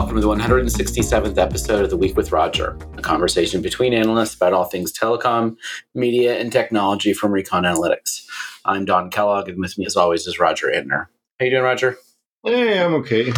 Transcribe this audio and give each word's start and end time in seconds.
welcome 0.00 0.16
to 0.16 0.22
the 0.22 0.34
167th 0.34 1.36
episode 1.36 1.84
of 1.84 1.90
The 1.90 1.96
Week 1.98 2.16
with 2.16 2.32
Roger, 2.32 2.74
a 2.96 3.02
conversation 3.02 3.60
between 3.60 3.92
analysts 3.92 4.34
about 4.34 4.54
all 4.54 4.64
things 4.64 4.98
telecom, 4.98 5.56
media, 5.94 6.40
and 6.40 6.50
technology 6.50 7.12
from 7.12 7.32
Recon 7.32 7.64
Analytics. 7.64 8.24
I'm 8.64 8.86
Don 8.86 9.10
Kellogg, 9.10 9.50
and 9.50 9.58
with 9.58 9.76
me, 9.76 9.84
as 9.84 9.96
always, 9.96 10.26
is 10.26 10.38
Roger 10.38 10.68
Entner. 10.68 11.08
How 11.38 11.44
you 11.44 11.50
doing, 11.50 11.64
Roger? 11.64 11.98
Hey, 12.42 12.82
I'm 12.82 12.94
okay. 12.94 13.30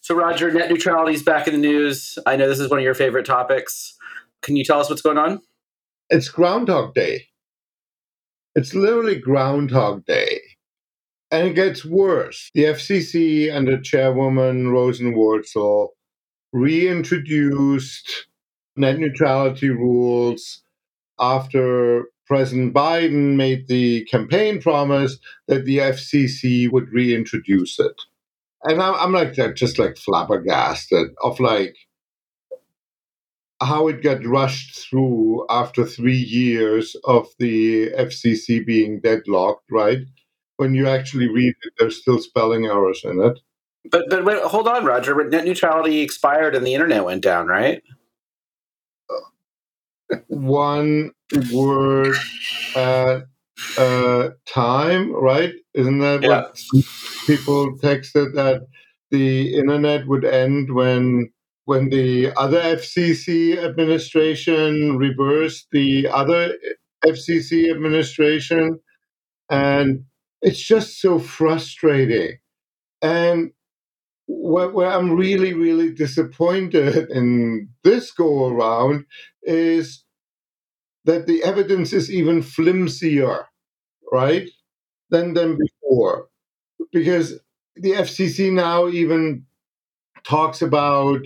So, 0.00 0.14
Roger, 0.14 0.52
net 0.52 0.70
neutrality 0.70 1.14
is 1.14 1.24
back 1.24 1.48
in 1.48 1.54
the 1.54 1.58
news. 1.58 2.20
I 2.24 2.36
know 2.36 2.48
this 2.48 2.60
is 2.60 2.70
one 2.70 2.78
of 2.78 2.84
your 2.84 2.94
favorite 2.94 3.26
topics. 3.26 3.96
Can 4.42 4.54
you 4.54 4.62
tell 4.62 4.78
us 4.78 4.88
what's 4.88 5.02
going 5.02 5.18
on? 5.18 5.40
It's 6.08 6.28
Groundhog 6.28 6.94
Day. 6.94 7.26
It's 8.54 8.74
literally 8.74 9.16
Groundhog 9.16 10.06
Day. 10.06 10.38
And 11.30 11.48
it 11.48 11.54
gets 11.54 11.84
worse. 11.84 12.50
The 12.54 12.64
FCC 12.64 13.52
under 13.54 13.80
Chairwoman 13.80 14.66
Rosenworcel 14.66 15.88
reintroduced 16.52 18.28
net 18.76 18.98
neutrality 18.98 19.70
rules 19.70 20.62
after 21.18 22.04
President 22.26 22.74
Biden 22.74 23.36
made 23.36 23.68
the 23.68 24.04
campaign 24.04 24.60
promise 24.60 25.18
that 25.48 25.64
the 25.64 25.78
FCC 25.78 26.70
would 26.70 26.92
reintroduce 26.92 27.78
it. 27.78 28.00
And 28.64 28.82
I'm, 28.82 28.94
I'm 28.94 29.12
like 29.12 29.34
just 29.54 29.78
like 29.78 29.96
flabbergasted 29.96 31.08
of 31.22 31.40
like 31.40 31.76
how 33.60 33.88
it 33.88 34.02
got 34.02 34.24
rushed 34.26 34.78
through 34.78 35.46
after 35.48 35.84
three 35.84 36.16
years 36.16 36.96
of 37.04 37.28
the 37.38 37.90
FCC 37.90 38.64
being 38.64 39.00
deadlocked, 39.00 39.70
right? 39.70 40.00
When 40.56 40.74
you 40.74 40.88
actually 40.88 41.28
read 41.28 41.54
it, 41.62 41.72
there's 41.78 42.00
still 42.00 42.18
spelling 42.18 42.66
errors 42.66 43.02
in 43.04 43.20
it. 43.20 43.38
But 43.90 44.10
but 44.10 44.24
wait, 44.24 44.42
hold 44.42 44.68
on, 44.68 44.84
Roger. 44.84 45.14
Net 45.28 45.44
neutrality 45.44 46.00
expired 46.00 46.54
and 46.54 46.66
the 46.66 46.74
internet 46.74 47.04
went 47.04 47.22
down, 47.22 47.46
right? 47.46 47.82
One 50.28 51.12
word 51.52 52.16
at 52.74 53.24
a 53.78 54.30
time, 54.46 55.12
right? 55.12 55.54
Isn't 55.74 55.98
that 56.00 56.22
yeah. 56.22 56.28
what 56.28 56.56
people 57.26 57.78
texted 57.78 58.34
that 58.34 58.66
the 59.10 59.54
internet 59.54 60.06
would 60.06 60.24
end 60.24 60.74
when 60.74 61.30
when 61.64 61.88
the 61.88 62.32
other 62.36 62.60
FCC 62.60 63.56
administration 63.58 64.96
reversed 64.96 65.66
the 65.72 66.08
other 66.08 66.54
FCC 67.04 67.70
administration 67.70 68.78
and 69.50 70.04
it's 70.42 70.60
just 70.60 71.00
so 71.00 71.18
frustrating. 71.18 72.38
And 73.02 73.52
where 74.28 74.90
I'm 74.90 75.12
really, 75.12 75.54
really 75.54 75.92
disappointed 75.92 77.10
in 77.10 77.68
this 77.84 78.10
go 78.12 78.48
around 78.48 79.04
is 79.42 80.04
that 81.04 81.26
the 81.26 81.44
evidence 81.44 81.92
is 81.92 82.10
even 82.10 82.42
flimsier, 82.42 83.44
right, 84.12 84.50
than 85.10 85.34
than 85.34 85.56
before, 85.56 86.28
because 86.92 87.38
the 87.76 87.92
FCC 87.92 88.52
now 88.52 88.88
even 88.88 89.44
talks 90.24 90.60
about 90.60 91.20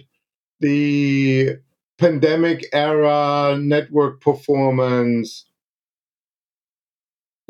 the 0.60 1.56
pandemic 1.98 2.66
era 2.72 3.56
network 3.58 4.20
performance 4.20 5.46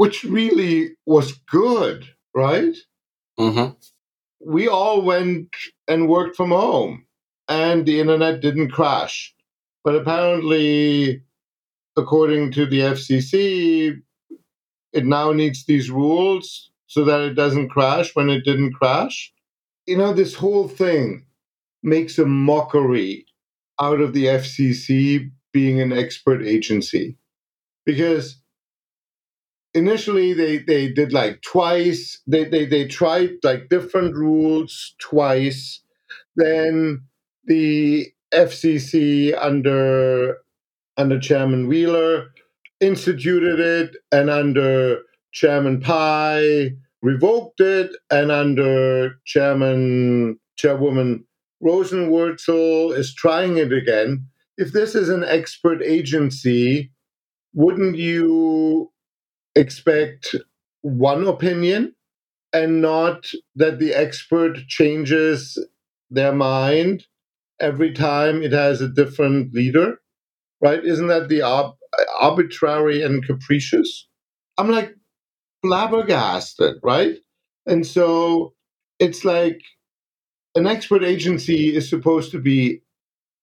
which 0.01 0.25
really 0.25 0.93
was 1.05 1.33
good, 1.51 2.09
right? 2.35 2.75
Mm-hmm. 3.39 3.75
We 4.41 4.67
all 4.67 5.03
went 5.03 5.55
and 5.87 6.09
worked 6.09 6.37
from 6.37 6.53
home, 6.53 7.05
and 7.49 7.85
the 7.85 8.01
internet 8.01 8.41
didn't 8.41 8.71
crash. 8.71 9.35
But 9.85 9.97
apparently, 9.97 11.23
according 11.99 12.53
to 12.53 12.65
the 12.65 12.81
FCC, 12.81 14.01
it 14.95 15.05
now 15.05 15.33
needs 15.33 15.67
these 15.67 15.91
rules 15.91 16.71
so 16.87 17.05
that 17.05 17.21
it 17.21 17.35
doesn't 17.35 17.69
crash 17.69 18.17
when 18.17 18.31
it 18.31 18.43
didn't 18.43 18.73
crash. 18.73 19.31
You 19.85 19.99
know, 19.99 20.15
this 20.15 20.35
whole 20.35 20.67
thing 20.67 21.27
makes 21.83 22.19
a 22.19 22.25
mockery 22.25 23.27
out 23.79 24.01
of 24.01 24.15
the 24.15 24.25
FCC 24.25 25.31
being 25.53 25.79
an 25.79 25.93
expert 25.93 26.43
agency 26.43 27.19
because 27.85 28.40
initially 29.75 30.33
they 30.33 30.59
they 30.59 30.91
did 30.93 31.13
like 31.13 31.43
twice. 31.43 32.21
They 32.27 32.45
they, 32.45 32.67
they 32.67 32.87
tried 32.87 33.31
like 33.43 33.69
different 33.69 34.15
rules 34.17 34.95
twice. 35.01 35.81
Then 36.37 37.03
the 37.47 38.09
fcc 38.35 39.37
under 39.41 40.39
under 40.97 41.19
chairman 41.21 41.69
wheeler 41.69 42.29
instituted 42.81 43.61
it 43.61 43.97
and 44.13 44.31
under 44.31 45.01
chairman 45.33 45.81
pai 45.81 46.77
revoked 47.03 47.61
it 47.61 47.91
and 48.11 48.31
under 48.33 49.15
chairman 49.27 50.39
chairwoman 50.57 51.25
rosenworcel 51.65 52.97
is 52.97 53.15
trying 53.15 53.59
it 53.59 53.73
again. 53.73 54.27
If 54.59 54.73
this 54.73 54.95
is 54.95 55.09
an 55.09 55.25
expert 55.25 55.83
agency 55.83 56.91
wouldn't 57.55 57.97
you 57.97 58.91
expect 59.57 60.37
one 60.83 61.27
opinion 61.27 61.95
and 62.53 62.83
not 62.83 63.31
that 63.57 63.79
the 63.81 63.95
expert 63.95 64.57
changes 64.69 65.59
their 66.11 66.33
mind 66.33 67.07
every 67.61 67.93
time 67.93 68.43
it 68.43 68.53
has 68.53 68.81
a 68.81 68.89
different 68.89 69.55
leader 69.55 69.99
right? 70.63 70.85
Isn't 70.85 71.09
that 71.09 71.31
the 71.31 71.43
ob- 71.45 71.77
arbitrary 72.21 73.03
and 73.05 73.27
capricious? 73.27 74.09
I'm 74.59 74.71
like 74.71 74.97
flabbergasted 75.65 76.77
right? 76.83 77.17
And 77.67 77.87
so 77.87 78.55
it's 79.01 79.25
like 79.25 79.61
an 80.57 80.67
expert 80.67 81.05
agency 81.05 81.75
is 81.77 81.89
supposed 81.91 82.33
to 82.33 82.41
be 82.41 82.83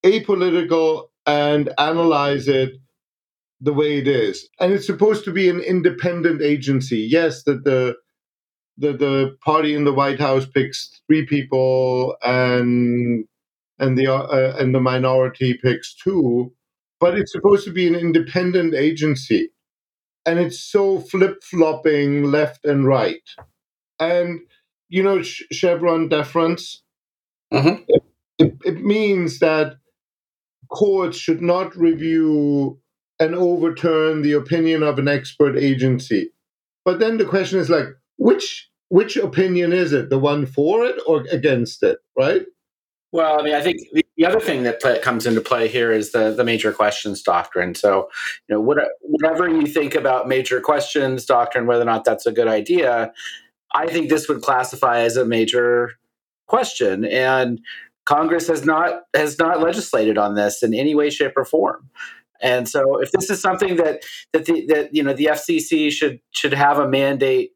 apolitical 0.06 1.08
and 1.28 1.72
analyze 1.80 2.48
it 2.48 2.74
the 3.60 3.74
way 3.74 3.98
it 3.98 4.08
is. 4.08 4.48
And 4.60 4.74
it's 4.74 4.86
supposed 4.86 5.24
to 5.26 5.32
be 5.32 5.50
an 5.50 5.60
independent 5.60 6.42
agency. 6.42 7.00
Yes, 7.00 7.44
that 7.44 7.64
the 7.64 7.96
the 8.78 8.94
the 8.94 9.38
party 9.44 9.74
in 9.74 9.84
the 9.84 9.94
White 9.94 10.20
House 10.20 10.46
picks 10.46 11.02
three 11.08 11.26
people 11.26 12.16
and 12.24 13.26
and 13.80 13.98
the 13.98 14.08
uh, 14.08 14.56
and 14.58 14.74
the 14.74 14.80
minority 14.80 15.56
picks 15.56 15.96
two, 15.96 16.54
but 17.00 17.18
it's 17.18 17.32
supposed 17.32 17.66
to 17.66 17.72
be 17.74 17.88
an 17.88 17.96
independent 17.96 18.76
agency. 18.76 19.50
And 20.26 20.40
it's 20.40 20.60
so 20.60 21.00
flip 21.00 21.42
flopping 21.44 22.24
left 22.24 22.66
and 22.66 22.86
right. 22.86 23.24
And 24.00 24.42
you 24.90 25.04
know, 25.04 25.22
Chevron 25.22 26.10
deference. 26.10 26.84
Mm-hmm. 27.54 27.84
It, 27.88 28.04
it, 28.40 28.54
it 28.66 28.84
means 28.84 29.40
that 29.40 29.78
courts 30.70 31.18
should 31.18 31.42
not 31.42 31.76
review 31.76 32.80
and 33.20 33.36
overturn 33.36 34.22
the 34.22 34.34
opinion 34.34 34.84
of 34.84 35.00
an 35.00 35.08
expert 35.08 35.58
agency. 35.58 36.32
But 36.86 37.00
then 37.00 37.18
the 37.18 37.26
question 37.26 37.60
is 37.60 37.70
like, 37.70 37.88
which 38.18 38.70
which 38.90 39.18
opinion 39.18 39.74
is 39.74 39.92
it? 39.92 40.10
The 40.10 40.20
one 40.20 40.46
for 40.46 40.86
it 40.86 40.96
or 41.06 41.26
against 41.32 41.84
it, 41.84 42.00
right? 42.18 42.46
Well, 43.12 43.40
I 43.40 43.44
mean, 43.44 43.56
I 43.56 43.62
think 43.62 43.80
the 44.18 44.26
other 44.26 44.40
thing 44.40 44.64
that 44.64 44.82
play, 44.82 45.00
comes 45.00 45.26
into 45.26 45.42
play 45.42 45.68
here 45.68 45.92
is 45.92 46.12
the 46.12 46.32
the 46.32 46.44
major 46.44 46.74
questions 46.74 47.22
doctrine. 47.22 47.74
So, 47.74 48.10
you 48.48 48.56
know, 48.56 48.62
what, 48.62 48.78
whatever 49.02 49.50
you 49.50 49.66
think 49.66 49.96
about 49.96 50.28
major 50.28 50.60
questions 50.60 51.26
doctrine, 51.26 51.68
whether 51.68 51.82
or 51.82 51.86
not 51.86 52.04
that's 52.04 52.26
a 52.26 52.32
good 52.32 52.48
idea, 52.48 53.12
I 53.74 53.88
think 53.88 54.10
this 54.10 54.28
would 54.28 54.42
classify 54.42 55.00
as 55.00 55.18
a 55.18 55.26
major 55.26 55.94
question, 56.48 57.06
and 57.06 57.60
Congress 58.06 58.48
has 58.48 58.66
not 58.66 59.02
has 59.14 59.40
not 59.40 59.62
legislated 59.62 60.18
on 60.18 60.36
this 60.36 60.62
in 60.62 60.74
any 60.74 60.94
way, 60.94 61.10
shape, 61.10 61.34
or 61.38 61.46
form. 61.46 61.90
And 62.42 62.68
so, 62.68 63.00
if 63.02 63.12
this 63.12 63.30
is 63.30 63.42
something 63.42 63.78
that 63.78 64.04
that 64.34 64.46
the 64.46 64.66
that 64.68 64.94
you 64.94 65.04
know 65.04 65.14
the 65.14 65.26
FCC 65.26 65.92
should 65.92 66.20
should 66.32 66.54
have 66.54 66.80
a 66.80 66.88
mandate 66.88 67.52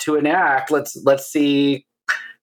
to 0.00 0.16
enact, 0.16 0.70
let's 0.70 0.96
let's 1.04 1.26
see 1.26 1.86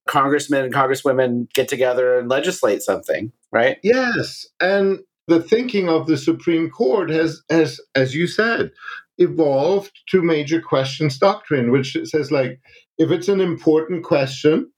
congressmen 0.08 0.66
and 0.66 0.74
congresswomen 0.74 1.52
get 1.54 1.68
together 1.68 2.18
and 2.20 2.30
legislate 2.30 2.82
something, 2.82 3.32
right? 3.52 3.78
Yes, 3.84 4.46
and 4.60 5.00
the 5.28 5.42
thinking 5.42 5.88
of 5.90 6.08
the 6.08 6.18
Supreme 6.18 6.70
Court 6.70 7.10
has, 7.10 7.42
has 7.50 7.80
as 7.96 8.14
you 8.14 8.28
said, 8.28 8.72
evolved 9.18 9.98
to 10.10 10.22
major 10.22 10.62
questions 10.62 11.18
doctrine, 11.18 11.72
which 11.72 11.98
says 12.04 12.32
like 12.32 12.60
if 12.98 13.12
it's 13.12 13.28
an 13.28 13.40
important 13.40 14.04
question, 14.04 14.72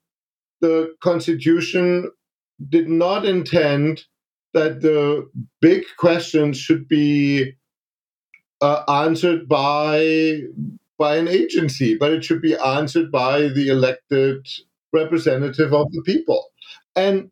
the 0.62 0.94
Constitution 1.02 2.12
did 2.70 2.88
not 2.88 3.26
intend 3.26 4.06
that 4.56 4.82
the 4.82 5.30
big 5.62 5.86
questions 6.00 6.58
should 6.58 6.88
be 6.90 7.54
uh, 8.62 8.84
answered 8.90 9.48
by 9.50 10.40
by 10.98 11.18
an 11.18 11.28
agency, 11.28 11.98
but 11.98 12.14
it 12.14 12.24
should 12.24 12.42
be 12.42 12.56
answered 12.58 13.12
by 13.12 13.50
the 13.50 13.68
elected 13.70 14.48
representative 14.94 15.74
of 15.74 15.92
the 15.92 16.02
people. 16.06 16.52
And 16.96 17.32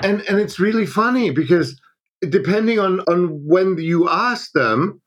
And 0.00 0.22
and 0.28 0.40
it's 0.40 0.60
really 0.60 0.86
funny 0.86 1.30
because 1.30 1.80
depending 2.28 2.78
on 2.80 3.00
on 3.02 3.28
when 3.46 3.78
you 3.78 4.08
ask 4.08 4.52
them, 4.52 5.00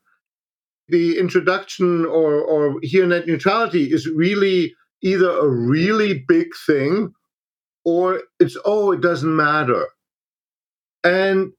the 0.88 1.18
introduction 1.18 2.04
or 2.06 2.42
or 2.42 2.78
here 2.82 3.06
net 3.06 3.26
neutrality 3.26 3.92
is 3.92 4.08
really 4.08 4.74
either 5.02 5.30
a 5.30 5.48
really 5.48 6.24
big 6.28 6.48
thing 6.66 7.12
or 7.84 8.22
it's 8.40 8.56
oh 8.64 8.92
it 8.92 9.00
doesn't 9.00 9.36
matter. 9.36 9.88
And 11.04 11.52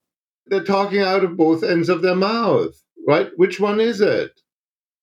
they're 0.48 0.64
talking 0.64 1.02
out 1.02 1.24
of 1.24 1.38
both 1.38 1.64
ends 1.64 1.90
of 1.90 2.02
their 2.02 2.16
mouth, 2.16 2.76
right? 3.08 3.30
Which 3.36 3.60
one 3.60 3.80
is 3.80 4.02
it? 4.02 4.32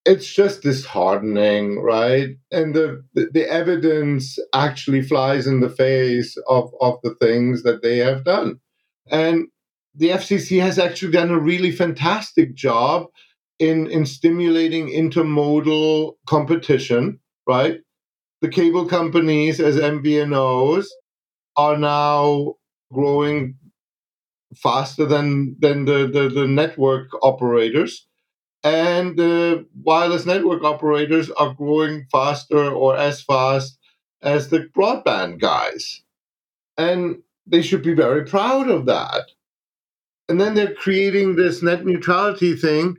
It's 0.03 0.31
just 0.31 0.63
disheartening, 0.63 1.79
right? 1.79 2.29
And 2.51 2.73
the, 2.73 3.03
the, 3.13 3.47
evidence 3.47 4.39
actually 4.53 5.03
flies 5.03 5.45
in 5.45 5.59
the 5.59 5.69
face 5.69 6.35
of, 6.47 6.71
of 6.81 6.97
the 7.03 7.13
things 7.21 7.61
that 7.63 7.83
they 7.83 7.97
have 7.97 8.23
done. 8.23 8.59
And 9.11 9.47
the 9.93 10.09
FCC 10.09 10.59
has 10.61 10.79
actually 10.79 11.11
done 11.11 11.29
a 11.29 11.39
really 11.39 11.71
fantastic 11.71 12.55
job 12.55 13.07
in, 13.59 13.91
in 13.91 14.07
stimulating 14.07 14.87
intermodal 14.87 16.13
competition, 16.25 17.19
right? 17.47 17.79
The 18.41 18.49
cable 18.49 18.87
companies 18.87 19.59
as 19.59 19.75
MVNOs 19.75 20.87
are 21.57 21.77
now 21.77 22.55
growing 22.91 23.55
faster 24.55 25.05
than 25.05 25.55
than 25.59 25.85
the, 25.85 26.07
the, 26.07 26.29
the 26.29 26.47
network 26.47 27.09
operators. 27.21 28.07
And 28.63 29.17
the 29.17 29.65
wireless 29.83 30.25
network 30.25 30.63
operators 30.63 31.31
are 31.31 31.53
growing 31.53 32.05
faster 32.11 32.69
or 32.69 32.95
as 32.95 33.21
fast 33.21 33.79
as 34.21 34.49
the 34.49 34.69
broadband 34.75 35.39
guys. 35.39 36.03
And 36.77 37.23
they 37.47 37.63
should 37.63 37.81
be 37.81 37.95
very 37.95 38.23
proud 38.23 38.69
of 38.69 38.85
that. 38.85 39.31
And 40.29 40.39
then 40.39 40.53
they're 40.53 40.75
creating 40.75 41.35
this 41.35 41.63
net 41.63 41.85
neutrality 41.85 42.55
thing 42.55 42.97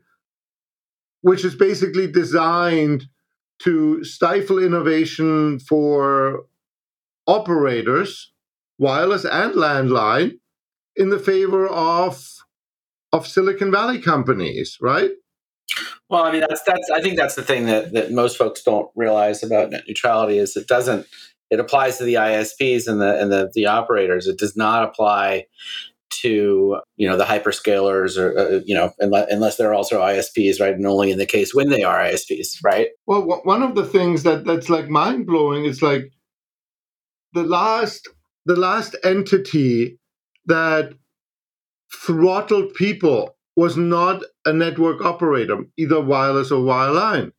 which 1.22 1.44
is 1.44 1.54
basically 1.54 2.10
designed 2.10 3.06
to 3.60 4.04
stifle 4.04 4.58
innovation 4.58 5.58
for 5.60 6.44
operators 7.26 8.32
wireless 8.78 9.24
and 9.24 9.54
landline 9.54 10.32
in 10.96 11.10
the 11.10 11.18
favor 11.18 11.66
of 11.66 12.26
of 13.12 13.26
Silicon 13.26 13.70
Valley 13.70 14.00
companies, 14.00 14.78
right? 14.80 15.10
Well, 16.08 16.24
I 16.24 16.32
mean 16.32 16.40
that's 16.40 16.62
that's 16.62 16.90
I 16.90 17.00
think 17.00 17.16
that's 17.16 17.34
the 17.34 17.42
thing 17.42 17.66
that 17.66 17.92
that 17.92 18.12
most 18.12 18.36
folks 18.36 18.62
don't 18.62 18.90
realize 18.94 19.42
about 19.42 19.70
net 19.70 19.84
neutrality 19.86 20.38
is 20.38 20.56
it 20.56 20.68
doesn't 20.68 21.06
it 21.50 21.60
applies 21.60 21.98
to 21.98 22.04
the 22.04 22.14
ISPs 22.14 22.86
and 22.86 23.00
the 23.00 23.20
and 23.20 23.30
the, 23.30 23.50
the 23.54 23.66
operators. 23.66 24.26
It 24.26 24.38
does 24.38 24.56
not 24.56 24.84
apply 24.84 25.46
to 26.22 26.80
you 26.96 27.08
know 27.08 27.16
the 27.16 27.24
hyperscalers 27.24 28.18
or 28.18 28.38
uh, 28.38 28.60
you 28.64 28.74
know 28.74 28.92
unless, 28.98 29.26
unless 29.30 29.56
they're 29.56 29.74
also 29.74 30.00
ISPs, 30.00 30.60
right? 30.60 30.74
And 30.74 30.86
only 30.86 31.10
in 31.10 31.18
the 31.18 31.26
case 31.26 31.54
when 31.54 31.70
they 31.70 31.82
are 31.82 31.98
ISPs, 31.98 32.58
right? 32.62 32.88
Well, 33.06 33.20
w- 33.20 33.42
one 33.44 33.62
of 33.62 33.74
the 33.74 33.84
things 33.84 34.22
that 34.22 34.44
that's 34.44 34.68
like 34.68 34.88
mind 34.88 35.26
blowing 35.26 35.64
is 35.64 35.82
like 35.82 36.12
the 37.32 37.44
last 37.44 38.08
the 38.46 38.56
last 38.56 38.96
entity 39.04 39.98
that 40.46 40.94
throttled 41.92 42.74
people 42.74 43.36
was 43.56 43.76
not 43.76 44.22
a 44.44 44.52
network 44.52 45.04
operator, 45.04 45.64
either 45.76 46.00
wireless 46.00 46.50
or 46.50 46.62
wireline. 46.62 47.32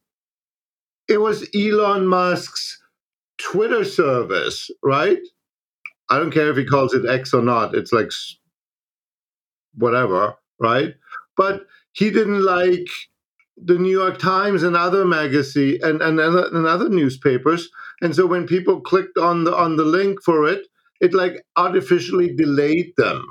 It 1.07 1.17
was 1.17 1.49
Elon 1.55 2.07
Musk's 2.07 2.81
Twitter 3.37 3.83
service, 3.83 4.69
right? 4.83 5.19
I 6.09 6.19
don't 6.19 6.31
care 6.31 6.49
if 6.49 6.57
he 6.57 6.65
calls 6.65 6.93
it 6.93 7.09
X 7.09 7.33
or 7.33 7.41
not. 7.41 7.75
It's 7.75 7.91
like 7.91 8.11
whatever, 9.73 10.35
right? 10.59 10.93
But 11.35 11.65
he 11.93 12.11
didn't 12.11 12.43
like 12.43 12.87
the 13.57 13.77
New 13.77 13.91
York 13.91 14.19
Times 14.19 14.63
and 14.63 14.75
other 14.75 15.05
magazine 15.05 15.79
and, 15.83 16.01
and, 16.01 16.19
and 16.19 16.67
other 16.67 16.89
newspapers. 16.89 17.69
And 18.01 18.15
so 18.15 18.25
when 18.25 18.47
people 18.47 18.81
clicked 18.81 19.17
on 19.17 19.43
the 19.43 19.55
on 19.55 19.75
the 19.75 19.85
link 19.85 20.21
for 20.23 20.47
it, 20.47 20.67
it 21.01 21.13
like 21.13 21.43
artificially 21.57 22.33
delayed 22.35 22.93
them 22.97 23.25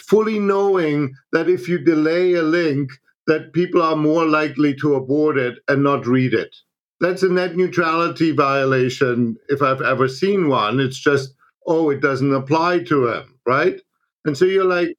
fully 0.00 0.38
knowing 0.38 1.14
that 1.32 1.48
if 1.48 1.68
you 1.68 1.78
delay 1.78 2.34
a 2.34 2.42
link 2.42 2.90
that 3.26 3.52
people 3.52 3.82
are 3.82 3.96
more 3.96 4.26
likely 4.26 4.74
to 4.74 4.94
abort 4.94 5.36
it 5.36 5.58
and 5.68 5.82
not 5.82 6.06
read 6.06 6.32
it. 6.34 6.54
That's 7.00 7.22
a 7.22 7.28
net 7.28 7.56
neutrality 7.56 8.32
violation 8.32 9.36
if 9.48 9.62
i've 9.62 9.82
ever 9.82 10.08
seen 10.08 10.48
one. 10.48 10.80
It's 10.80 10.98
just 10.98 11.34
oh 11.66 11.90
it 11.90 12.00
doesn't 12.00 12.32
apply 12.34 12.80
to 12.84 13.08
him 13.08 13.34
right? 13.46 13.80
And 14.24 14.36
so 14.36 14.44
you're 14.44 14.64
like 14.64 14.96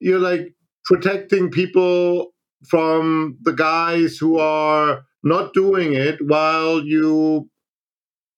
you're 0.00 0.18
like 0.18 0.54
protecting 0.84 1.50
people 1.50 2.32
from 2.68 3.38
the 3.42 3.52
guys 3.52 4.16
who 4.18 4.38
are 4.38 5.04
not 5.24 5.54
doing 5.54 5.94
it 5.94 6.18
while 6.26 6.82
you 6.84 7.48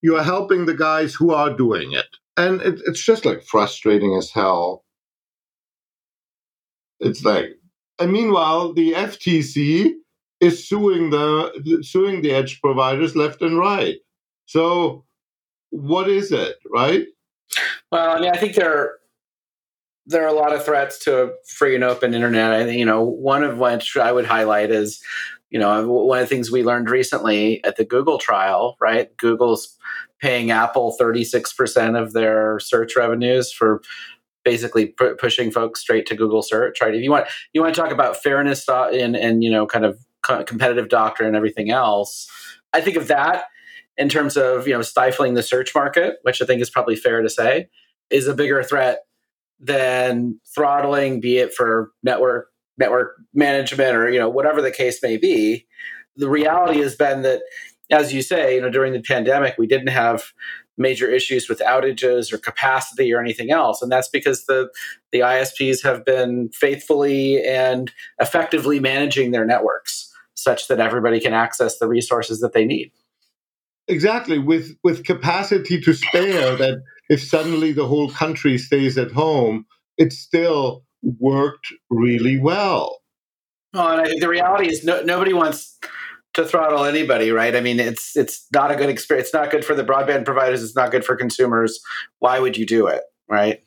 you 0.02 0.16
are 0.16 0.22
helping 0.24 0.66
the 0.66 0.74
guys 0.74 1.14
who 1.14 1.32
are 1.32 1.54
doing 1.56 1.92
it 1.92 2.06
and 2.36 2.60
it, 2.62 2.80
it's 2.86 3.04
just 3.04 3.24
like 3.24 3.42
frustrating 3.42 4.14
as 4.16 4.30
hell. 4.30 4.84
It's 7.00 7.24
like, 7.24 7.46
and 7.98 8.12
meanwhile, 8.12 8.72
the 8.72 8.92
FTC 8.92 9.92
is 10.40 10.66
suing 10.66 11.10
the 11.10 11.82
suing 11.82 12.22
the 12.22 12.32
edge 12.32 12.60
providers 12.60 13.14
left 13.14 13.42
and 13.42 13.58
right. 13.58 13.96
So, 14.46 15.04
what 15.70 16.08
is 16.08 16.32
it, 16.32 16.56
right? 16.72 17.06
Well, 17.92 18.16
I 18.16 18.20
mean, 18.20 18.30
I 18.30 18.36
think 18.36 18.54
there 18.54 18.76
are, 18.76 18.98
there 20.06 20.24
are 20.24 20.28
a 20.28 20.38
lot 20.38 20.52
of 20.52 20.64
threats 20.64 20.98
to 21.00 21.24
a 21.24 21.30
free 21.46 21.74
and 21.74 21.84
open 21.84 22.14
internet. 22.14 22.52
I 22.52 22.64
think 22.64 22.78
you 22.78 22.84
know 22.84 23.02
one 23.02 23.44
of 23.44 23.58
which 23.58 23.96
I 23.96 24.12
would 24.12 24.26
highlight 24.26 24.70
is 24.70 25.00
you 25.50 25.58
know 25.58 25.88
one 25.88 26.18
of 26.18 26.24
the 26.24 26.34
things 26.34 26.50
we 26.50 26.64
learned 26.64 26.90
recently 26.90 27.62
at 27.64 27.76
the 27.76 27.84
Google 27.84 28.18
trial. 28.18 28.76
Right, 28.80 29.16
Google's 29.16 29.76
paying 30.24 30.50
Apple 30.50 30.96
36% 30.98 32.00
of 32.00 32.14
their 32.14 32.58
search 32.58 32.96
revenues 32.96 33.52
for 33.52 33.82
basically 34.42 34.86
pu- 34.86 35.16
pushing 35.16 35.50
folks 35.50 35.80
straight 35.80 36.06
to 36.06 36.16
Google 36.16 36.40
search, 36.40 36.80
right? 36.80 36.94
If 36.94 37.02
you 37.02 37.10
want, 37.10 37.26
you 37.52 37.60
want 37.60 37.74
to 37.74 37.80
talk 37.80 37.92
about 37.92 38.16
fairness 38.16 38.66
and, 38.66 39.14
and, 39.14 39.44
you 39.44 39.50
know, 39.50 39.66
kind 39.66 39.84
of 39.84 39.98
co- 40.22 40.42
competitive 40.42 40.88
doctrine 40.88 41.28
and 41.28 41.36
everything 41.36 41.70
else. 41.70 42.26
I 42.72 42.80
think 42.80 42.96
of 42.96 43.08
that 43.08 43.44
in 43.98 44.08
terms 44.08 44.38
of, 44.38 44.66
you 44.66 44.72
know, 44.72 44.80
stifling 44.80 45.34
the 45.34 45.42
search 45.42 45.74
market, 45.74 46.16
which 46.22 46.40
I 46.40 46.46
think 46.46 46.62
is 46.62 46.70
probably 46.70 46.96
fair 46.96 47.20
to 47.20 47.28
say 47.28 47.68
is 48.08 48.26
a 48.26 48.34
bigger 48.34 48.62
threat 48.62 49.00
than 49.60 50.40
throttling, 50.54 51.20
be 51.20 51.36
it 51.36 51.52
for 51.52 51.92
network, 52.02 52.48
network 52.78 53.16
management 53.34 53.94
or, 53.94 54.08
you 54.08 54.18
know, 54.18 54.30
whatever 54.30 54.62
the 54.62 54.70
case 54.70 55.02
may 55.02 55.18
be. 55.18 55.66
The 56.16 56.30
reality 56.30 56.80
has 56.80 56.96
been 56.96 57.20
that 57.22 57.42
as 57.90 58.12
you 58.12 58.22
say, 58.22 58.56
you 58.56 58.60
know, 58.60 58.70
during 58.70 58.92
the 58.92 59.00
pandemic, 59.00 59.56
we 59.58 59.66
didn't 59.66 59.88
have 59.88 60.32
major 60.76 61.08
issues 61.08 61.48
with 61.48 61.60
outages 61.60 62.32
or 62.32 62.38
capacity 62.38 63.12
or 63.12 63.20
anything 63.20 63.50
else, 63.50 63.82
and 63.82 63.90
that's 63.90 64.08
because 64.08 64.46
the 64.46 64.70
the 65.12 65.20
ISPs 65.20 65.82
have 65.82 66.04
been 66.04 66.50
faithfully 66.50 67.44
and 67.44 67.92
effectively 68.20 68.80
managing 68.80 69.30
their 69.30 69.44
networks 69.44 70.12
such 70.34 70.68
that 70.68 70.80
everybody 70.80 71.20
can 71.20 71.32
access 71.32 71.78
the 71.78 71.88
resources 71.88 72.40
that 72.40 72.52
they 72.52 72.64
need. 72.64 72.90
Exactly, 73.86 74.38
with 74.38 74.76
with 74.82 75.04
capacity 75.04 75.80
to 75.80 75.92
spare. 75.92 76.56
That 76.56 76.82
if 77.08 77.22
suddenly 77.22 77.72
the 77.72 77.86
whole 77.86 78.10
country 78.10 78.58
stays 78.58 78.96
at 78.98 79.12
home, 79.12 79.66
it 79.98 80.12
still 80.12 80.84
worked 81.02 81.72
really 81.90 82.38
well. 82.38 83.00
Well, 83.74 83.90
and 83.90 84.00
I 84.00 84.04
think 84.04 84.20
the 84.20 84.28
reality 84.28 84.70
is 84.70 84.84
no, 84.84 85.02
nobody 85.02 85.32
wants 85.32 85.78
to 86.34 86.44
throttle 86.44 86.84
anybody, 86.84 87.30
right? 87.30 87.54
I 87.54 87.60
mean, 87.60 87.80
it's 87.80 88.16
it's 88.16 88.46
not 88.52 88.70
a 88.70 88.76
good 88.76 88.90
experience. 88.90 89.28
It's 89.28 89.34
not 89.34 89.50
good 89.50 89.64
for 89.64 89.74
the 89.74 89.84
broadband 89.84 90.24
providers. 90.24 90.62
It's 90.62 90.76
not 90.76 90.90
good 90.90 91.04
for 91.04 91.16
consumers. 91.16 91.80
Why 92.18 92.38
would 92.38 92.56
you 92.56 92.66
do 92.66 92.86
it, 92.86 93.02
right? 93.28 93.60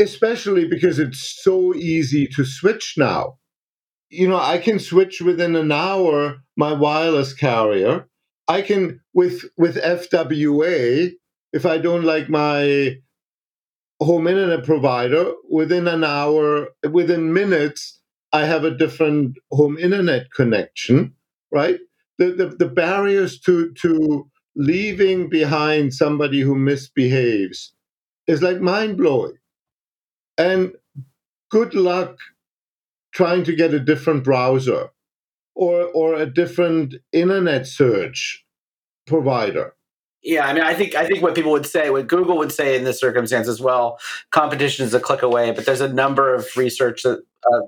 Especially 0.00 0.66
because 0.66 0.98
it's 0.98 1.42
so 1.42 1.74
easy 1.74 2.26
to 2.28 2.44
switch 2.44 2.94
now. 2.96 3.38
You 4.10 4.28
know, 4.28 4.38
I 4.38 4.58
can 4.58 4.78
switch 4.78 5.20
within 5.20 5.56
an 5.56 5.72
hour 5.72 6.38
my 6.56 6.72
wireless 6.72 7.32
carrier. 7.34 8.08
I 8.48 8.62
can 8.62 9.00
with 9.12 9.44
with 9.56 9.76
FWA 9.76 11.12
if 11.52 11.66
I 11.66 11.78
don't 11.78 12.04
like 12.04 12.28
my 12.28 12.96
home 14.00 14.26
internet 14.26 14.64
provider 14.64 15.32
within 15.50 15.88
an 15.88 16.04
hour 16.04 16.68
within 16.90 17.32
minutes 17.32 18.00
I 18.32 18.44
have 18.44 18.64
a 18.64 18.76
different 18.76 19.38
home 19.50 19.78
internet 19.78 20.30
connection, 20.32 21.14
right? 21.50 21.78
The, 22.18 22.32
the, 22.32 22.46
the 22.46 22.68
barriers 22.68 23.38
to 23.40 23.72
to 23.74 24.28
leaving 24.54 25.28
behind 25.28 25.92
somebody 25.92 26.40
who 26.40 26.54
misbehaves 26.54 27.74
is 28.26 28.42
like 28.42 28.60
mind 28.60 28.96
blowing. 28.96 29.36
And 30.38 30.72
good 31.50 31.74
luck 31.74 32.18
trying 33.12 33.44
to 33.44 33.54
get 33.54 33.74
a 33.74 33.80
different 33.80 34.24
browser 34.24 34.90
or 35.54 35.84
or 35.84 36.14
a 36.14 36.26
different 36.26 36.94
internet 37.12 37.66
search 37.66 38.44
provider. 39.06 39.74
Yeah, 40.22 40.46
I 40.46 40.52
mean, 40.52 40.64
I 40.64 40.74
think 40.74 40.94
I 40.94 41.06
think 41.06 41.22
what 41.22 41.34
people 41.34 41.52
would 41.52 41.66
say, 41.66 41.88
what 41.90 42.08
Google 42.08 42.36
would 42.38 42.52
say 42.52 42.76
in 42.76 42.84
this 42.84 42.98
circumstance 42.98 43.46
as 43.46 43.60
well, 43.60 44.00
competition 44.32 44.84
is 44.84 44.92
a 44.92 45.00
click 45.00 45.22
away. 45.22 45.52
But 45.52 45.66
there's 45.66 45.80
a 45.80 45.92
number 45.92 46.34
of 46.34 46.48
research 46.56 47.04
that 47.04 47.22
uh, 47.52 47.60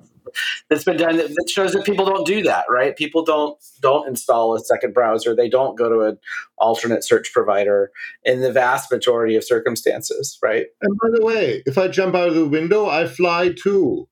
that's 0.69 0.85
been 0.85 0.97
done 0.97 1.17
that 1.17 1.51
shows 1.51 1.73
that 1.73 1.85
people 1.85 2.05
don't 2.05 2.27
do 2.27 2.43
that. 2.43 2.65
Right? 2.71 2.97
People 2.97 3.25
don't 3.25 3.59
don't 3.81 4.09
install 4.09 4.55
a 4.55 4.61
second 4.61 4.95
browser. 4.95 5.35
They 5.35 5.49
don't 5.49 5.77
go 5.77 5.89
to 5.89 6.01
an 6.01 6.19
alternate 6.57 7.05
search 7.05 7.33
provider 7.33 7.91
in 8.25 8.41
the 8.41 8.53
vast 8.53 8.91
majority 8.91 9.37
of 9.37 9.45
circumstances. 9.45 10.39
Right? 10.43 10.67
And 10.81 10.99
by 11.03 11.09
the 11.13 11.25
way, 11.25 11.63
if 11.67 11.79
I 11.79 11.89
jump 11.89 12.15
out 12.15 12.29
of 12.29 12.35
the 12.35 12.49
window, 12.49 12.89
I 12.89 13.07
fly 13.07 13.53
too 13.53 14.09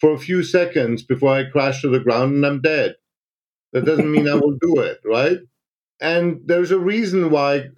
for 0.00 0.12
a 0.12 0.18
few 0.18 0.42
seconds 0.42 1.02
before 1.02 1.34
I 1.34 1.44
crash 1.44 1.82
to 1.82 1.88
the 1.88 2.00
ground 2.00 2.34
and 2.34 2.46
I'm 2.46 2.60
dead. 2.60 2.96
That 3.72 3.84
doesn't 3.84 4.10
mean 4.10 4.28
I 4.28 4.34
will 4.34 4.56
do 4.60 4.80
it, 4.80 5.00
right? 5.04 5.38
And 6.00 6.40
there's 6.46 6.70
a 6.70 6.78
reason 6.78 7.30
why 7.30 7.68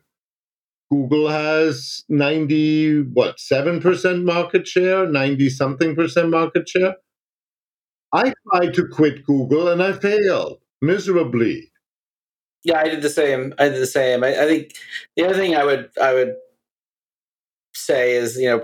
Google 0.90 1.28
has 1.28 2.04
90, 2.09 3.02
what, 3.12 3.38
7% 3.38 4.25
market 4.25 4.66
share, 4.66 5.07
90 5.07 5.50
something 5.50 5.95
percent 5.95 6.30
market 6.30 6.68
share. 6.68 6.97
I 8.12 8.32
tried 8.50 8.74
to 8.74 8.86
quit 8.88 9.24
Google 9.24 9.68
and 9.68 9.82
I 9.82 9.92
failed 9.92 10.60
miserably. 10.80 11.70
Yeah, 12.64 12.80
I 12.80 12.88
did 12.88 13.02
the 13.02 13.10
same. 13.10 13.54
I 13.58 13.68
did 13.68 13.80
the 13.80 13.86
same. 13.86 14.24
I, 14.24 14.28
I 14.28 14.46
think 14.46 14.74
the 15.16 15.24
other 15.24 15.34
thing 15.34 15.54
I 15.54 15.64
would 15.64 15.90
I 16.00 16.14
would 16.14 16.34
say 17.74 18.14
is, 18.14 18.36
you 18.36 18.48
know, 18.48 18.62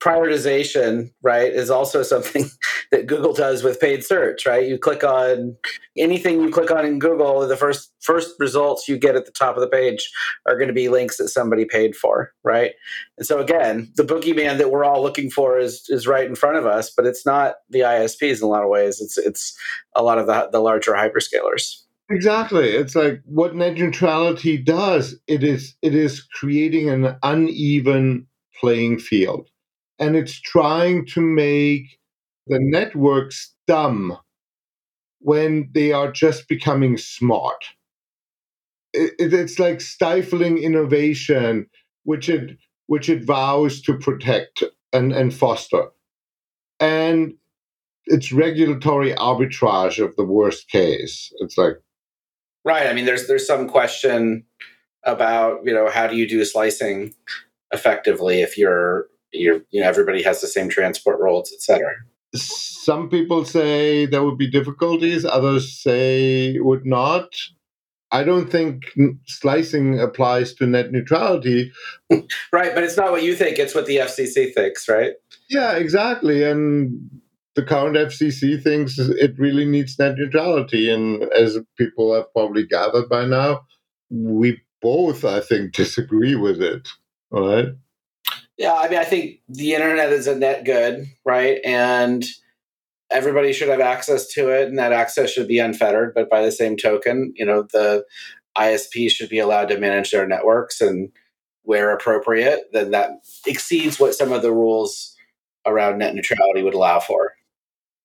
prioritization, 0.00 1.12
right, 1.22 1.52
is 1.52 1.70
also 1.70 2.02
something 2.02 2.50
that 2.90 3.06
Google 3.06 3.32
does 3.32 3.62
with 3.62 3.80
paid 3.80 4.04
search, 4.04 4.46
right? 4.46 4.66
You 4.66 4.78
click 4.78 5.04
on 5.04 5.56
anything 5.96 6.40
you 6.40 6.50
click 6.50 6.70
on 6.70 6.86
in 6.86 6.98
Google, 6.98 7.46
the 7.46 7.56
first 7.56 7.92
first 8.00 8.34
results 8.38 8.88
you 8.88 8.98
get 8.98 9.16
at 9.16 9.26
the 9.26 9.32
top 9.32 9.56
of 9.56 9.60
the 9.60 9.68
page 9.68 10.10
are 10.46 10.56
going 10.56 10.68
to 10.68 10.74
be 10.74 10.88
links 10.88 11.18
that 11.18 11.28
somebody 11.28 11.64
paid 11.64 11.94
for, 11.94 12.32
right? 12.44 12.72
And 13.18 13.26
so 13.26 13.40
again, 13.40 13.92
the 13.96 14.04
boogeyman 14.04 14.58
that 14.58 14.70
we're 14.70 14.84
all 14.84 15.02
looking 15.02 15.30
for 15.30 15.58
is 15.58 15.84
is 15.88 16.06
right 16.06 16.26
in 16.26 16.34
front 16.34 16.56
of 16.56 16.66
us, 16.66 16.90
but 16.90 17.06
it's 17.06 17.26
not 17.26 17.56
the 17.68 17.80
ISPs 17.80 18.38
in 18.38 18.44
a 18.44 18.50
lot 18.50 18.62
of 18.62 18.70
ways. 18.70 19.00
It's 19.00 19.18
it's 19.18 19.56
a 19.94 20.02
lot 20.02 20.18
of 20.18 20.26
the 20.26 20.48
the 20.50 20.60
larger 20.60 20.92
hyperscalers. 20.92 21.82
Exactly. 22.10 22.70
It's 22.70 22.96
like 22.96 23.20
what 23.26 23.54
net 23.54 23.74
neutrality 23.74 24.56
does. 24.56 25.14
It 25.26 25.44
is 25.44 25.74
it 25.82 25.94
is 25.94 26.22
creating 26.22 26.88
an 26.88 27.16
uneven 27.22 28.26
playing 28.60 28.98
field 28.98 29.48
and 29.98 30.16
it's 30.16 30.40
trying 30.40 31.06
to 31.06 31.20
make 31.20 31.97
the 32.48 32.58
networks 32.60 33.54
dumb 33.66 34.16
when 35.20 35.70
they 35.74 35.92
are 35.92 36.10
just 36.10 36.48
becoming 36.48 36.96
smart. 36.96 37.64
It, 38.92 39.14
it, 39.18 39.34
it's 39.34 39.58
like 39.58 39.80
stifling 39.80 40.58
innovation, 40.58 41.66
which 42.04 42.28
it 42.28 42.56
which 42.86 43.08
it 43.08 43.22
vows 43.22 43.82
to 43.82 43.98
protect 43.98 44.62
and, 44.94 45.12
and 45.12 45.34
foster. 45.34 45.88
And 46.80 47.34
it's 48.06 48.32
regulatory 48.32 49.12
arbitrage 49.12 50.02
of 50.02 50.16
the 50.16 50.24
worst 50.24 50.70
case. 50.70 51.32
It's 51.40 51.58
like 51.58 51.74
Right. 52.64 52.86
I 52.86 52.92
mean 52.92 53.04
there's 53.04 53.26
there's 53.28 53.46
some 53.46 53.68
question 53.68 54.44
about, 55.04 55.60
you 55.64 55.72
know, 55.72 55.88
how 55.88 56.06
do 56.06 56.16
you 56.16 56.28
do 56.28 56.44
slicing 56.44 57.14
effectively 57.72 58.40
if 58.40 58.56
you're 58.56 59.06
you're 59.32 59.60
you 59.70 59.80
know 59.80 59.86
everybody 59.88 60.22
has 60.22 60.40
the 60.40 60.46
same 60.46 60.68
transport 60.68 61.20
roles, 61.20 61.52
etc. 61.52 61.94
Some 62.34 63.08
people 63.08 63.44
say 63.44 64.06
there 64.06 64.22
would 64.22 64.38
be 64.38 64.50
difficulties. 64.50 65.24
Others 65.24 65.80
say 65.82 66.58
would 66.58 66.84
not. 66.84 67.34
I 68.10 68.24
don't 68.24 68.50
think 68.50 68.84
slicing 69.26 70.00
applies 70.00 70.54
to 70.54 70.66
net 70.66 70.92
neutrality. 70.92 71.72
right, 72.10 72.74
but 72.74 72.82
it's 72.82 72.96
not 72.96 73.10
what 73.10 73.22
you 73.22 73.36
think, 73.36 73.58
it's 73.58 73.74
what 73.74 73.86
the 73.86 73.98
FCC 73.98 74.54
thinks, 74.54 74.88
right? 74.88 75.12
Yeah, 75.50 75.76
exactly. 75.76 76.42
And 76.42 77.10
the 77.54 77.62
current 77.62 77.96
FCC 77.96 78.62
thinks 78.62 78.98
it 78.98 79.38
really 79.38 79.66
needs 79.66 79.98
net 79.98 80.16
neutrality. 80.16 80.90
And 80.90 81.24
as 81.34 81.58
people 81.76 82.14
have 82.14 82.32
probably 82.32 82.66
gathered 82.66 83.08
by 83.08 83.26
now, 83.26 83.62
we 84.10 84.62
both, 84.80 85.24
I 85.24 85.40
think, 85.40 85.72
disagree 85.72 86.34
with 86.34 86.62
it. 86.62 86.88
All 87.30 87.46
right. 87.46 87.68
Yeah, 88.58 88.74
I 88.74 88.88
mean, 88.88 88.98
I 88.98 89.04
think 89.04 89.40
the 89.48 89.74
internet 89.74 90.12
is 90.12 90.26
a 90.26 90.34
net 90.34 90.64
good, 90.64 91.06
right? 91.24 91.58
And 91.64 92.24
everybody 93.10 93.52
should 93.52 93.68
have 93.68 93.80
access 93.80 94.26
to 94.34 94.48
it, 94.48 94.68
and 94.68 94.78
that 94.78 94.92
access 94.92 95.30
should 95.30 95.46
be 95.46 95.60
unfettered. 95.60 96.12
But 96.14 96.28
by 96.28 96.42
the 96.42 96.52
same 96.52 96.76
token, 96.76 97.32
you 97.36 97.46
know, 97.46 97.62
the 97.72 98.04
ISP 98.56 99.10
should 99.10 99.28
be 99.28 99.38
allowed 99.38 99.68
to 99.68 99.78
manage 99.78 100.10
their 100.10 100.26
networks, 100.26 100.80
and 100.80 101.10
where 101.62 101.94
appropriate, 101.94 102.64
then 102.72 102.90
that 102.90 103.10
exceeds 103.46 104.00
what 104.00 104.14
some 104.14 104.32
of 104.32 104.42
the 104.42 104.52
rules 104.52 105.14
around 105.66 105.98
net 105.98 106.14
neutrality 106.14 106.62
would 106.62 106.74
allow 106.74 106.98
for. 106.98 107.34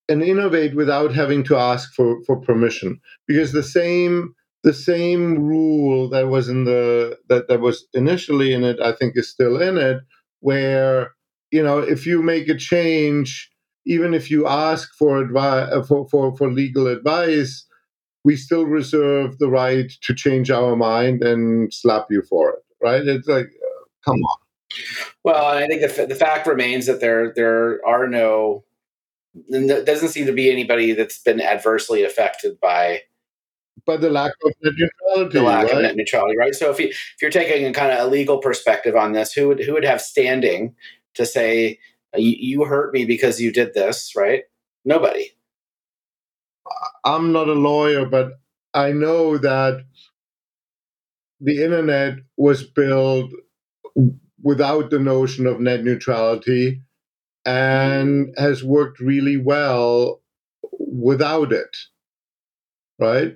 And 0.09 0.21
innovate 0.21 0.75
without 0.75 1.13
having 1.13 1.43
to 1.45 1.55
ask 1.55 1.93
for, 1.93 2.21
for 2.25 2.39
permission, 2.39 2.99
because 3.25 3.53
the 3.53 3.63
same 3.63 4.35
the 4.63 4.73
same 4.73 5.39
rule 5.39 6.09
that 6.09 6.29
was 6.29 6.47
in 6.47 6.65
the 6.65 7.17
that, 7.29 7.47
that 7.47 7.59
was 7.59 7.85
initially 7.93 8.53
in 8.53 8.63
it, 8.63 8.79
I 8.79 8.91
think, 8.91 9.13
is 9.15 9.29
still 9.29 9.61
in 9.61 9.77
it, 9.77 9.97
where 10.43 11.11
you 11.51 11.63
know 11.63 11.79
if 11.79 12.05
you 12.05 12.21
make 12.21 12.49
a 12.49 12.55
change 12.55 13.49
even 13.85 14.13
if 14.13 14.29
you 14.29 14.47
ask 14.47 14.93
for 14.95 15.17
advice 15.17 15.69
uh, 15.71 15.81
for, 15.83 16.07
for, 16.09 16.35
for 16.35 16.51
legal 16.51 16.87
advice 16.87 17.65
we 18.25 18.35
still 18.35 18.65
reserve 18.65 19.37
the 19.39 19.49
right 19.49 19.91
to 20.01 20.13
change 20.13 20.51
our 20.51 20.75
mind 20.75 21.23
and 21.23 21.73
slap 21.73 22.05
you 22.09 22.21
for 22.29 22.51
it 22.51 22.59
right? 22.81 23.07
It's 23.07 23.27
like 23.27 23.45
uh, 23.45 23.83
come 24.03 24.17
on. 24.17 24.37
Well 25.23 25.45
i 25.45 25.65
think 25.67 25.81
the, 25.81 26.05
the 26.07 26.15
fact 26.15 26.45
remains 26.45 26.87
that 26.87 26.99
there 26.99 27.33
there 27.33 27.79
are 27.87 28.07
no 28.07 28.65
there 29.49 29.83
doesn't 29.83 30.09
seem 30.09 30.25
to 30.25 30.33
be 30.33 30.51
anybody 30.51 30.93
that's 30.93 31.19
been 31.19 31.41
adversely 31.41 32.03
affected 32.03 32.59
by 32.59 33.01
by 33.85 33.97
the 33.97 34.09
lack 34.09 34.31
of 34.45 34.53
net 34.61 34.73
neutrality. 34.77 35.37
The 35.37 35.43
lack 35.43 35.65
right? 35.65 35.75
of 35.75 35.81
net 35.81 35.95
neutrality, 35.95 36.37
right? 36.37 36.55
So 36.55 36.71
if 36.71 36.79
you 36.79 36.87
if 36.87 37.21
you're 37.21 37.31
taking 37.31 37.65
a 37.65 37.73
kind 37.73 37.91
of 37.91 37.99
a 37.99 38.09
legal 38.09 38.37
perspective 38.37 38.95
on 38.95 39.13
this, 39.13 39.33
who 39.33 39.47
would 39.49 39.59
who 39.59 39.73
would 39.73 39.85
have 39.85 40.01
standing 40.01 40.75
to 41.15 41.25
say 41.25 41.79
uh, 42.15 42.19
you 42.19 42.65
hurt 42.65 42.93
me 42.93 43.05
because 43.05 43.41
you 43.41 43.51
did 43.51 43.73
this, 43.73 44.13
right? 44.15 44.43
Nobody. 44.85 45.31
I'm 47.05 47.31
not 47.31 47.49
a 47.49 47.53
lawyer, 47.53 48.05
but 48.05 48.33
I 48.73 48.91
know 48.91 49.37
that 49.37 49.83
the 51.41 51.63
internet 51.63 52.19
was 52.37 52.63
built 52.63 53.31
without 54.41 54.89
the 54.89 54.99
notion 54.99 55.45
of 55.45 55.59
net 55.59 55.83
neutrality 55.83 56.81
and 57.45 58.27
mm-hmm. 58.27 58.43
has 58.43 58.63
worked 58.63 58.99
really 58.99 59.37
well 59.37 60.21
without 60.79 61.51
it 61.51 61.75
right 62.99 63.33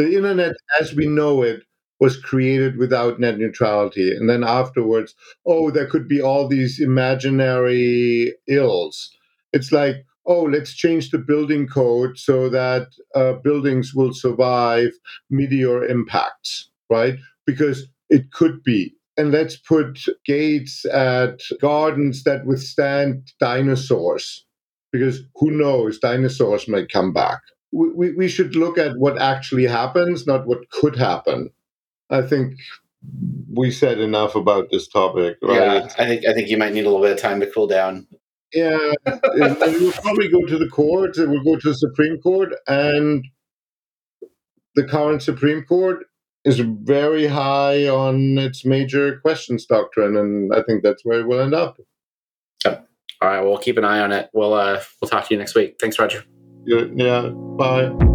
the 0.00 0.16
internet 0.16 0.54
as 0.80 0.94
we 0.94 1.06
know 1.06 1.42
it 1.42 1.62
was 1.98 2.16
created 2.16 2.78
without 2.78 3.20
net 3.20 3.38
neutrality. 3.38 4.16
And 4.16 4.28
then 4.30 4.42
afterwards, 4.42 5.14
oh, 5.46 5.70
there 5.70 5.86
could 5.86 6.08
be 6.08 6.22
all 6.22 6.48
these 6.48 6.80
imaginary 6.80 8.34
ills. 8.48 9.14
It's 9.52 9.70
like, 9.70 10.06
oh, 10.26 10.44
let's 10.44 10.72
change 10.74 11.10
the 11.10 11.18
building 11.18 11.66
code 11.66 12.16
so 12.18 12.48
that 12.48 12.88
uh, 13.14 13.34
buildings 13.44 13.92
will 13.94 14.14
survive 14.14 14.92
meteor 15.28 15.84
impacts, 15.84 16.70
right? 16.88 17.16
Because 17.44 17.86
it 18.08 18.32
could 18.32 18.62
be. 18.62 18.94
And 19.18 19.30
let's 19.30 19.56
put 19.56 20.00
gates 20.24 20.86
at 20.86 21.40
gardens 21.60 22.24
that 22.24 22.46
withstand 22.46 23.30
dinosaurs, 23.38 24.46
because 24.92 25.20
who 25.34 25.50
knows, 25.50 25.98
dinosaurs 25.98 26.66
might 26.68 26.90
come 26.90 27.12
back 27.12 27.40
we, 27.72 28.12
we 28.12 28.28
should 28.28 28.56
look 28.56 28.78
at 28.78 28.96
what 28.96 29.20
actually 29.20 29.66
happens, 29.66 30.26
not 30.26 30.46
what 30.46 30.70
could 30.70 30.96
happen. 30.96 31.50
I 32.10 32.22
think 32.22 32.54
we 33.52 33.70
said 33.70 33.98
enough 33.98 34.34
about 34.34 34.70
this 34.70 34.88
topic, 34.88 35.38
right? 35.42 35.56
Yeah, 35.56 35.88
I 35.98 36.06
think 36.06 36.26
I 36.26 36.34
think 36.34 36.48
you 36.48 36.58
might 36.58 36.72
need 36.72 36.84
a 36.84 36.90
little 36.90 37.02
bit 37.02 37.12
of 37.12 37.18
time 37.18 37.40
to 37.40 37.46
cool 37.46 37.66
down. 37.66 38.06
Yeah, 38.52 38.92
and, 39.06 39.56
we'll 39.60 39.92
probably 39.92 40.28
go 40.28 40.44
to 40.44 40.58
the 40.58 40.68
court. 40.68 41.16
It 41.16 41.28
will 41.28 41.44
go 41.44 41.56
to 41.56 41.68
the 41.68 41.74
Supreme 41.74 42.18
Court, 42.20 42.52
and 42.66 43.24
the 44.74 44.84
current 44.84 45.22
Supreme 45.22 45.62
Court 45.62 46.04
is 46.44 46.58
very 46.58 47.26
high 47.26 47.86
on 47.86 48.38
its 48.38 48.64
major 48.64 49.20
questions 49.20 49.66
doctrine, 49.66 50.16
and 50.16 50.52
I 50.52 50.62
think 50.62 50.82
that's 50.82 51.04
where 51.04 51.26
we'll 51.26 51.40
end 51.40 51.54
up. 51.54 51.78
Yep. 52.64 52.88
All 53.22 53.28
right, 53.28 53.40
we'll 53.40 53.58
keep 53.58 53.78
an 53.78 53.84
eye 53.84 54.00
on 54.00 54.10
it. 54.10 54.30
We'll 54.32 54.54
uh, 54.54 54.80
we'll 55.00 55.08
talk 55.08 55.28
to 55.28 55.34
you 55.34 55.38
next 55.38 55.54
week. 55.54 55.76
Thanks, 55.80 55.98
Roger. 55.98 56.24
Yeah, 56.64 57.28
bye. 57.58 58.09